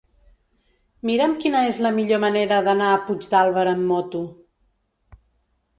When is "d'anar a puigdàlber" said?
2.69-3.69